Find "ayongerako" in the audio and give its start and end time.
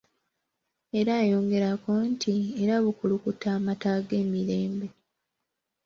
1.23-1.91